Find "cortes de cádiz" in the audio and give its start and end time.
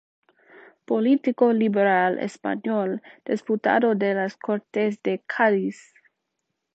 4.35-5.93